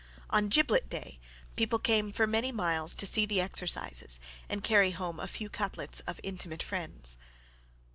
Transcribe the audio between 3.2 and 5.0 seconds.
the exercises and carry